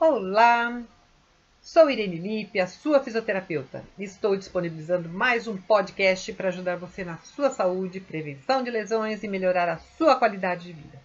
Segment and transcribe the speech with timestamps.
[0.00, 0.80] Olá,
[1.60, 3.84] sou Irene Lippe, a sua fisioterapeuta.
[3.98, 9.28] Estou disponibilizando mais um podcast para ajudar você na sua saúde, prevenção de lesões e
[9.28, 11.02] melhorar a sua qualidade de vida.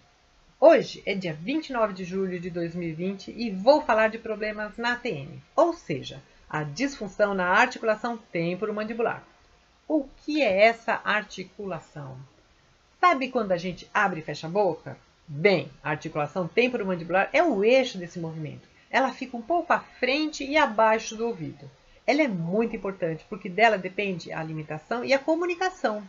[0.60, 5.42] Hoje é dia 29 de julho de 2020 e vou falar de problemas na ATM,
[5.56, 9.24] ou seja, a disfunção na articulação temporomandibular.
[9.88, 12.16] O que é essa articulação?
[13.00, 14.96] Sabe quando a gente abre e fecha a boca?
[15.26, 18.72] Bem, a articulação temporomandibular é o eixo desse movimento.
[18.94, 21.68] Ela fica um pouco à frente e abaixo do ouvido.
[22.06, 26.06] Ela é muito importante porque dela depende a alimentação e a comunicação.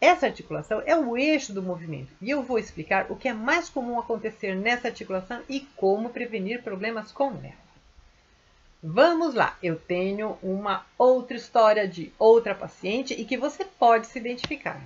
[0.00, 3.68] Essa articulação é o eixo do movimento e eu vou explicar o que é mais
[3.68, 7.68] comum acontecer nessa articulação e como prevenir problemas com ela.
[8.82, 14.18] Vamos lá, eu tenho uma outra história de outra paciente e que você pode se
[14.18, 14.80] identificar.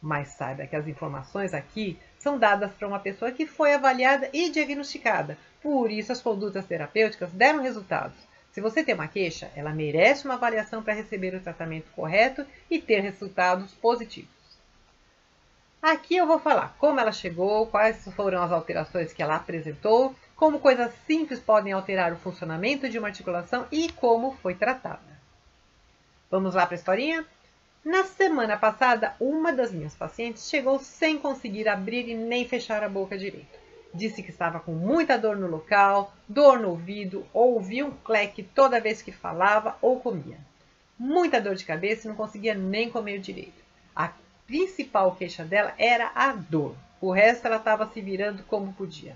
[0.00, 4.50] Mas saiba que as informações aqui são dadas para uma pessoa que foi avaliada e
[4.50, 5.38] diagnosticada.
[5.62, 8.16] Por isso, as condutas terapêuticas deram resultados.
[8.52, 12.80] Se você tem uma queixa, ela merece uma avaliação para receber o tratamento correto e
[12.80, 14.30] ter resultados positivos.
[15.82, 20.58] Aqui eu vou falar como ela chegou, quais foram as alterações que ela apresentou, como
[20.58, 25.16] coisas simples podem alterar o funcionamento de uma articulação e como foi tratada.
[26.30, 27.26] Vamos lá para a historinha?
[27.86, 32.88] Na semana passada, uma das minhas pacientes chegou sem conseguir abrir e nem fechar a
[32.88, 33.60] boca direito.
[33.94, 38.80] Disse que estava com muita dor no local, dor no ouvido, ouvia um cleque toda
[38.80, 40.36] vez que falava ou comia.
[40.98, 43.62] Muita dor de cabeça e não conseguia nem comer direito.
[43.94, 44.10] A
[44.48, 46.74] principal queixa dela era a dor.
[47.00, 49.14] O resto ela estava se virando como podia.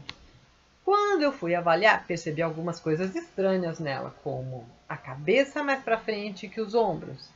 [0.85, 6.47] Quando eu fui avaliar, percebi algumas coisas estranhas nela, como a cabeça mais para frente
[6.47, 7.29] que os ombros,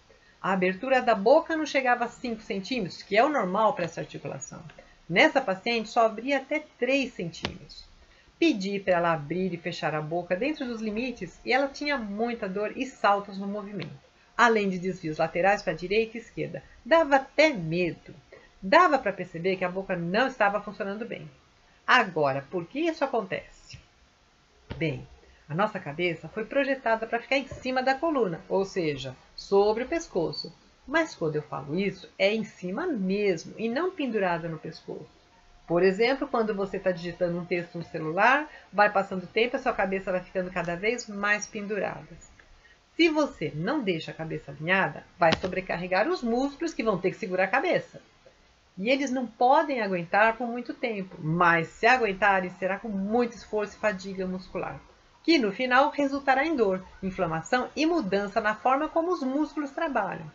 [0.44, 4.02] a abertura da boca não chegava a 5 centímetros, que é o normal para essa
[4.02, 4.62] articulação.
[5.08, 7.82] Nessa paciente só abria até 3 centímetros.
[8.38, 12.46] Pedi para ela abrir e fechar a boca dentro dos limites e ela tinha muita
[12.46, 13.98] dor e saltos no movimento,
[14.36, 16.62] além de desvios laterais para a direita e esquerda.
[16.84, 18.14] Dava até medo.
[18.60, 21.26] Dava para perceber que a boca não estava funcionando bem.
[21.86, 23.78] Agora, por que isso acontece?
[24.76, 25.08] Bem,
[25.48, 29.88] a nossa cabeça foi projetada para ficar em cima da coluna, ou seja, sobre o
[29.88, 30.52] pescoço.
[30.86, 35.08] Mas quando eu falo isso, é em cima mesmo e não pendurada no pescoço.
[35.66, 39.58] Por exemplo, quando você está digitando um texto no celular, vai passando o tempo e
[39.58, 42.06] a sua cabeça vai ficando cada vez mais pendurada.
[42.94, 47.16] Se você não deixa a cabeça alinhada, vai sobrecarregar os músculos que vão ter que
[47.16, 48.00] segurar a cabeça.
[48.76, 53.76] E eles não podem aguentar por muito tempo, mas se aguentarem, será com muito esforço
[53.76, 54.80] e fadiga muscular
[55.24, 60.30] que no final resultará em dor, inflamação e mudança na forma como os músculos trabalham.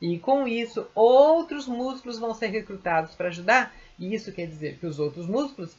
[0.00, 4.86] E com isso, outros músculos vão ser recrutados para ajudar, e isso quer dizer que
[4.86, 5.74] os outros músculos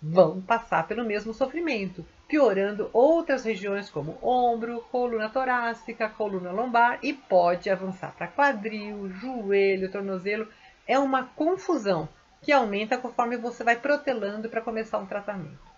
[0.00, 7.12] vão passar pelo mesmo sofrimento, piorando outras regiões como ombro, coluna torácica, coluna lombar e
[7.12, 10.48] pode avançar para quadril, joelho, tornozelo.
[10.86, 12.08] É uma confusão
[12.42, 15.73] que aumenta conforme você vai protelando para começar um tratamento.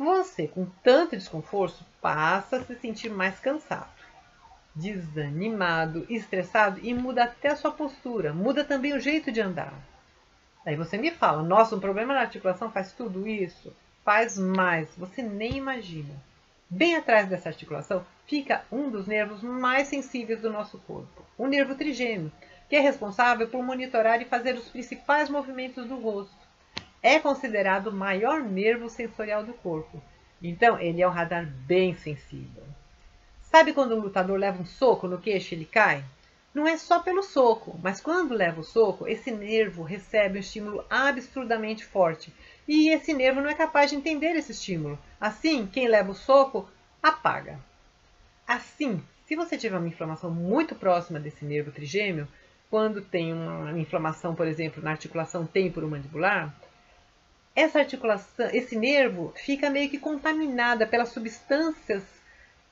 [0.00, 3.90] Você, com tanto desconforto, passa a se sentir mais cansado,
[4.74, 9.74] desanimado, estressado e muda até a sua postura, muda também o jeito de andar.
[10.64, 13.76] Aí você me fala, nossa, um problema na articulação faz tudo isso?
[14.02, 16.14] Faz mais, você nem imagina.
[16.70, 21.74] Bem atrás dessa articulação fica um dos nervos mais sensíveis do nosso corpo, o nervo
[21.74, 22.32] trigêmeo,
[22.70, 26.39] que é responsável por monitorar e fazer os principais movimentos do rosto
[27.02, 30.02] é considerado o maior nervo sensorial do corpo.
[30.42, 32.62] Então, ele é um radar bem sensível.
[33.42, 36.04] Sabe quando um lutador leva um soco no queixo e ele cai?
[36.52, 40.84] Não é só pelo soco, mas quando leva o soco, esse nervo recebe um estímulo
[40.90, 42.32] absurdamente forte.
[42.66, 44.98] E esse nervo não é capaz de entender esse estímulo.
[45.20, 46.68] Assim, quem leva o soco
[47.02, 47.58] apaga.
[48.46, 52.26] Assim, se você tiver uma inflamação muito próxima desse nervo trigêmeo,
[52.68, 56.52] quando tem uma inflamação, por exemplo, na articulação temporomandibular,
[57.54, 62.02] essa articulação, esse nervo fica meio que contaminada pelas substâncias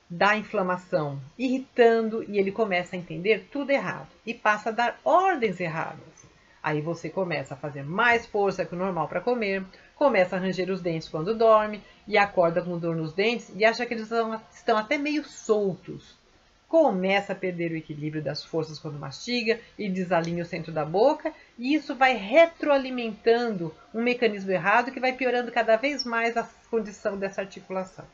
[0.09, 5.59] da inflamação, irritando e ele começa a entender tudo errado e passa a dar ordens
[5.59, 6.27] erradas.
[6.61, 9.63] Aí você começa a fazer mais força que o normal para comer,
[9.95, 13.85] começa a ranger os dentes quando dorme e acorda com dor nos dentes e acha
[13.85, 14.09] que eles
[14.51, 16.18] estão até meio soltos
[16.69, 21.33] começa a perder o equilíbrio das forças quando mastiga e desalinha o centro da boca,
[21.57, 27.17] e isso vai retroalimentando um mecanismo errado que vai piorando cada vez mais a condição
[27.17, 28.05] dessa articulação.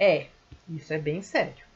[0.00, 0.28] É,
[0.68, 1.68] isso é bem sério.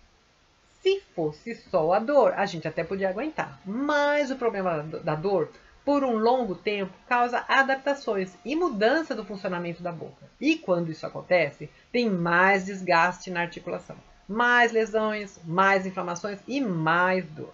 [0.81, 5.51] Se fosse só a dor, a gente até podia aguentar, mas o problema da dor
[5.85, 10.27] por um longo tempo causa adaptações e mudança do funcionamento da boca.
[10.41, 13.97] E quando isso acontece, tem mais desgaste na articulação,
[14.29, 17.53] mais lesões, mais inflamações e mais dor.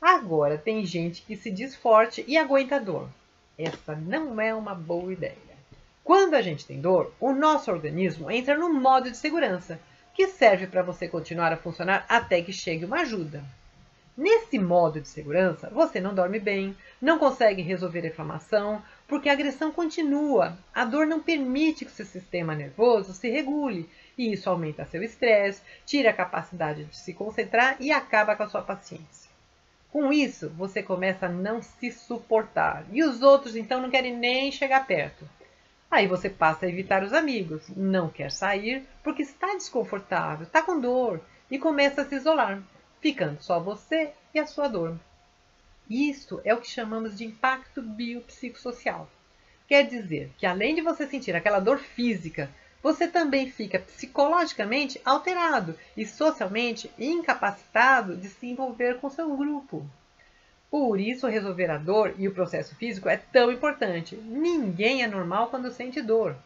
[0.00, 3.08] Agora, tem gente que se diz forte e aguenta dor.
[3.58, 5.36] Essa não é uma boa ideia.
[6.04, 9.80] Quando a gente tem dor, o nosso organismo entra no modo de segurança,
[10.14, 13.42] que serve para você continuar a funcionar até que chegue uma ajuda.
[14.16, 19.32] Nesse modo de segurança, você não dorme bem, não consegue resolver a inflamação, porque a
[19.32, 20.56] agressão continua.
[20.74, 25.62] A dor não permite que seu sistema nervoso se regule, e isso aumenta seu estresse,
[25.84, 29.30] tira a capacidade de se concentrar e acaba com a sua paciência.
[29.90, 34.52] Com isso, você começa a não se suportar, e os outros então não querem nem
[34.52, 35.28] chegar perto.
[35.90, 40.80] Aí você passa a evitar os amigos, não quer sair porque está desconfortável, está com
[40.80, 41.20] dor
[41.50, 42.62] e começa a se isolar
[43.06, 44.98] ficando só você e a sua dor.
[45.88, 49.08] Isso é o que chamamos de impacto biopsicossocial.
[49.68, 52.50] Quer dizer que além de você sentir aquela dor física,
[52.86, 59.84] você também fica psicologicamente alterado e socialmente incapacitado de se envolver com seu grupo.
[60.70, 64.14] Por isso, resolver a dor e o processo físico é tão importante.
[64.14, 66.36] Ninguém é normal quando sente dor.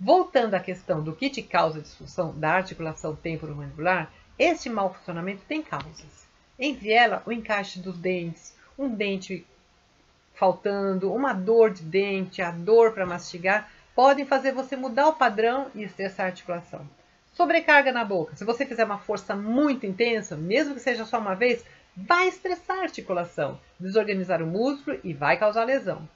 [0.00, 5.62] Voltando à questão do que te causa disfunção da articulação temporomandibular, este mau funcionamento tem
[5.62, 6.26] causas.
[6.58, 9.46] Entre elas, o encaixe dos dentes, um dente
[10.34, 15.72] faltando, uma dor de dente, a dor para mastigar, podem fazer você mudar o padrão
[15.74, 16.88] e estressar a articulação.
[17.32, 18.36] Sobrecarga na boca.
[18.36, 21.64] Se você fizer uma força muito intensa, mesmo que seja só uma vez,
[21.96, 26.08] vai estressar a articulação, desorganizar o músculo e vai causar lesão.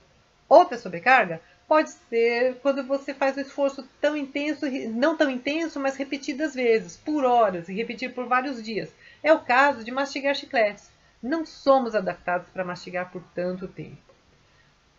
[0.48, 5.96] Outra sobrecarga pode ser quando você faz um esforço tão intenso, não tão intenso, mas
[5.96, 8.94] repetidas vezes, por horas e repetir por vários dias.
[9.24, 10.88] É o caso de mastigar chicletes.
[11.20, 14.11] Não somos adaptados para mastigar por tanto tempo.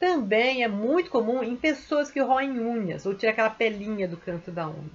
[0.03, 4.51] Também é muito comum em pessoas que roem unhas ou tiram aquela pelinha do canto
[4.51, 4.91] da unha,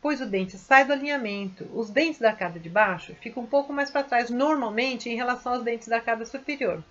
[0.00, 1.68] pois o dente sai do alinhamento.
[1.74, 5.52] Os dentes da arcada de baixo ficam um pouco mais para trás, normalmente em relação
[5.52, 6.82] aos dentes da arcada superior.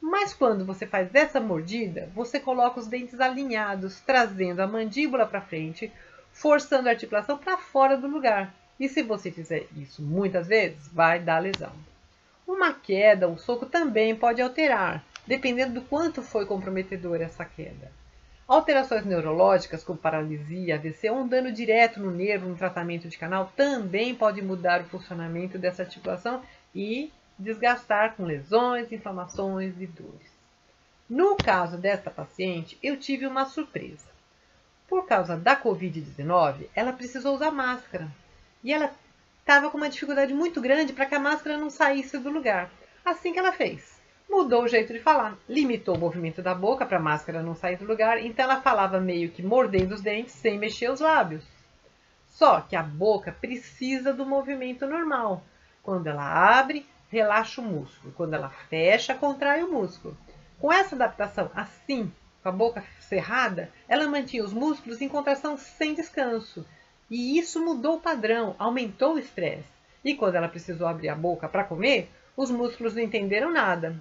[0.00, 5.40] Mas quando você faz essa mordida, você coloca os dentes alinhados, trazendo a mandíbula para
[5.40, 5.92] frente,
[6.32, 8.52] forçando a articulação para fora do lugar.
[8.80, 11.72] E se você fizer isso muitas vezes, vai dar lesão.
[12.48, 17.90] Uma queda, um soco também pode alterar, dependendo do quanto foi comprometedora essa queda.
[18.46, 23.52] Alterações neurológicas, como paralisia, AVC ou um dano direto no nervo no tratamento de canal,
[23.56, 26.42] também pode mudar o funcionamento dessa articulação
[26.74, 30.32] e desgastar com lesões, inflamações e dores.
[31.08, 34.10] No caso desta paciente, eu tive uma surpresa.
[34.88, 38.08] Por causa da Covid-19, ela precisou usar máscara
[38.62, 38.92] e ela
[39.40, 42.70] estava com uma dificuldade muito grande para que a máscara não saísse do lugar.
[43.04, 46.98] Assim que ela fez, mudou o jeito de falar, limitou o movimento da boca para
[46.98, 50.58] a máscara não sair do lugar, então ela falava meio que mordendo os dentes sem
[50.58, 51.44] mexer os lábios.
[52.26, 55.44] Só que a boca precisa do movimento normal.
[55.82, 58.14] Quando ela abre, relaxa o músculo.
[58.16, 60.16] Quando ela fecha, contrai o músculo.
[60.58, 62.10] Com essa adaptação assim,
[62.42, 66.66] com a boca cerrada, ela mantinha os músculos em contração sem descanso.
[67.10, 69.68] E isso mudou o padrão, aumentou o estresse.
[70.04, 73.94] E quando ela precisou abrir a boca para comer, os músculos não entenderam nada.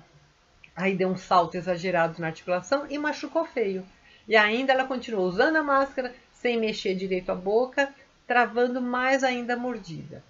[0.75, 3.85] Aí deu um salto exagerado na articulação e machucou feio.
[4.27, 7.93] E ainda ela continuou usando a máscara, sem mexer direito a boca,
[8.25, 10.23] travando mais ainda a mordida.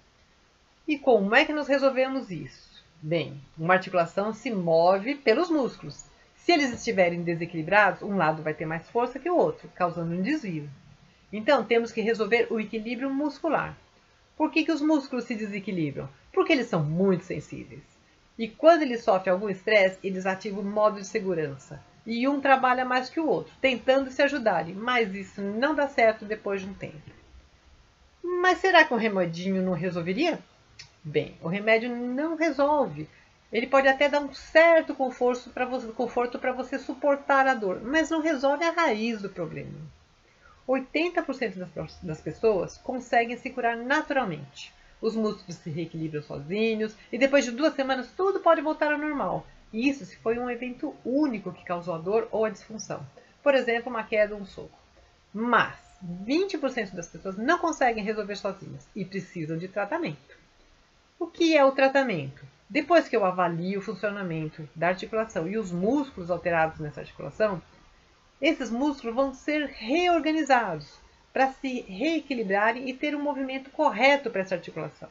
[0.86, 2.84] E como é que nós resolvemos isso?
[3.00, 6.04] Bem, uma articulação se move pelos músculos.
[6.34, 10.22] Se eles estiverem desequilibrados, um lado vai ter mais força que o outro, causando um
[10.22, 10.68] desvio.
[11.32, 13.76] Então, temos que resolver o equilíbrio muscular.
[14.36, 16.08] Por que, que os músculos se desequilibram?
[16.32, 17.91] Porque eles são muito sensíveis.
[18.38, 21.82] E quando eles sofrem algum estresse, eles ativam o modo de segurança.
[22.06, 26.24] E um trabalha mais que o outro, tentando se ajudarem, mas isso não dá certo
[26.24, 27.10] depois de um tempo.
[28.22, 30.38] Mas será que um remedinho não resolveria?
[31.04, 33.08] Bem, o remédio não resolve.
[33.52, 38.64] Ele pode até dar um certo conforto para você, suportar a dor, mas não resolve
[38.64, 39.78] a raiz do problema.
[40.66, 44.72] 80% das, das pessoas conseguem se curar naturalmente.
[45.02, 49.44] Os músculos se reequilibram sozinhos e depois de duas semanas tudo pode voltar ao normal.
[49.72, 53.04] Isso se foi um evento único que causou a dor ou a disfunção.
[53.42, 54.78] Por exemplo, uma queda ou um soco.
[55.34, 55.76] Mas
[56.24, 60.38] 20% das pessoas não conseguem resolver sozinhas e precisam de tratamento.
[61.18, 62.44] O que é o tratamento?
[62.70, 67.60] Depois que eu avalio o funcionamento da articulação e os músculos alterados nessa articulação,
[68.40, 71.01] esses músculos vão ser reorganizados
[71.32, 75.08] para se reequilibrarem e ter um movimento correto para essa articulação.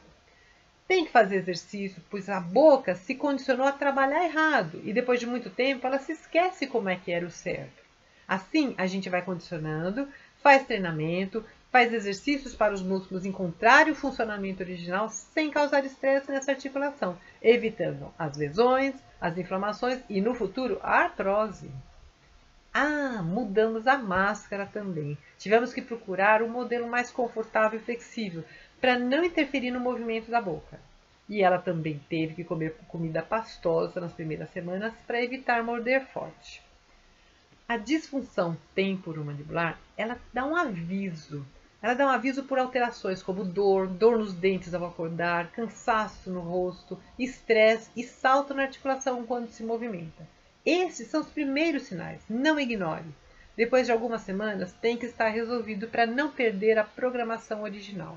[0.86, 5.26] Tem que fazer exercício, pois a boca se condicionou a trabalhar errado e depois de
[5.26, 7.82] muito tempo ela se esquece como é que era o certo.
[8.28, 10.08] Assim, a gente vai condicionando,
[10.42, 16.52] faz treinamento, faz exercícios para os músculos encontrarem o funcionamento original sem causar estresse nessa
[16.52, 21.70] articulação, evitando as lesões, as inflamações e, no futuro, a artrose.
[22.74, 25.18] Ah, mudamos a máscara também.
[25.36, 28.42] Tivemos que procurar um modelo mais confortável e flexível,
[28.80, 30.80] para não interferir no movimento da boca.
[31.28, 36.62] E ela também teve que comer comida pastosa nas primeiras semanas para evitar morder forte.
[37.68, 41.46] A disfunção temporomandibular, ela dá um aviso.
[41.82, 46.40] Ela dá um aviso por alterações como dor, dor nos dentes ao acordar, cansaço no
[46.40, 50.26] rosto, estresse e salto na articulação quando se movimenta.
[50.64, 53.04] Esses são os primeiros sinais, não ignore.
[53.56, 58.16] Depois de algumas semanas, tem que estar resolvido para não perder a programação original.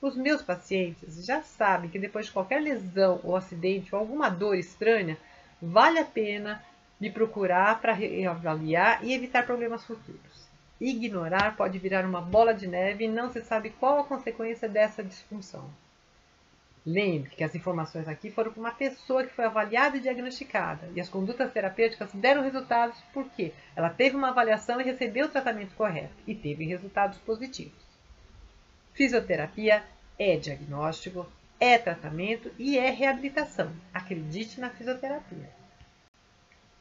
[0.00, 4.56] Os meus pacientes já sabem que depois de qualquer lesão ou acidente ou alguma dor
[4.56, 5.16] estranha,
[5.60, 6.62] vale a pena
[7.00, 10.48] me procurar para reavaliar e evitar problemas futuros.
[10.80, 15.04] Ignorar pode virar uma bola de neve e não se sabe qual a consequência dessa
[15.04, 15.70] disfunção.
[16.84, 21.00] Lembre que as informações aqui foram para uma pessoa que foi avaliada e diagnosticada, e
[21.00, 26.12] as condutas terapêuticas deram resultados porque ela teve uma avaliação e recebeu o tratamento correto
[26.26, 27.80] e teve resultados positivos.
[28.94, 29.84] Fisioterapia
[30.18, 31.24] é diagnóstico,
[31.60, 33.72] é tratamento e é reabilitação.
[33.94, 35.62] Acredite na fisioterapia.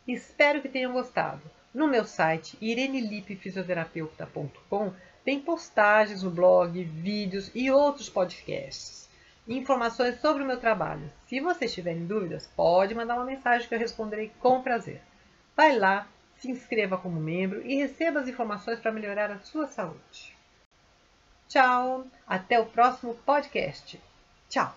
[0.07, 1.43] Espero que tenham gostado.
[1.71, 4.93] No meu site irenelipefisioterapeuta.com
[5.23, 9.00] tem postagens no blog, vídeos e outros podcasts.
[9.47, 11.11] Informações sobre o meu trabalho.
[11.27, 15.01] Se vocês tiverem dúvidas, pode mandar uma mensagem que eu responderei com prazer.
[15.55, 16.07] Vai lá,
[16.37, 20.35] se inscreva como membro e receba as informações para melhorar a sua saúde.
[21.47, 23.99] Tchau, até o próximo podcast.
[24.47, 24.75] Tchau.